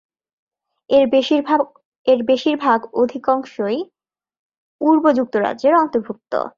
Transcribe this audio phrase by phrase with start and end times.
[2.07, 2.19] এর
[2.27, 2.79] বেশিরভাগ
[3.29, 3.79] অংশই
[4.81, 6.33] পূর্ব যুক্তরাজ্যের অন্তর্ভুক্ত।